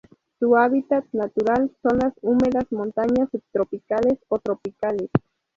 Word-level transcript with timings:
Su 0.39 0.55
hábitat 0.57 1.05
natural 1.11 1.69
son 1.83 1.99
las 1.99 2.15
húmedas 2.23 2.65
montañas 2.71 3.29
subtropicales 3.29 4.17
o 4.29 4.39
tropicales. 4.39 5.11